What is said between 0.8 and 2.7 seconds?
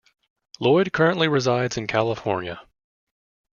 currently resides in California.